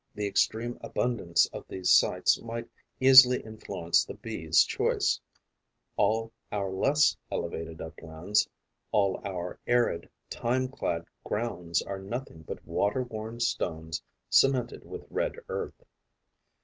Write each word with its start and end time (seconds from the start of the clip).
The 0.15 0.25
extreme 0.25 0.79
abundance 0.81 1.45
of 1.53 1.63
these 1.67 1.91
sites 1.91 2.41
might 2.41 2.67
easily 2.99 3.39
influence 3.41 4.03
the 4.03 4.15
Bee's 4.15 4.63
choice: 4.63 5.19
all 5.95 6.33
our 6.51 6.71
less 6.71 7.15
elevated 7.31 7.79
uplands, 7.81 8.49
all 8.91 9.21
our 9.23 9.59
arid, 9.67 10.09
thyme 10.27 10.69
clad 10.69 11.05
grounds 11.23 11.83
are 11.83 11.99
nothing 11.99 12.41
but 12.41 12.65
water 12.65 13.03
worn 13.03 13.39
stones 13.41 14.01
cemented 14.27 14.83
with 14.85 15.05
red 15.11 15.33
earth. 15.49 15.83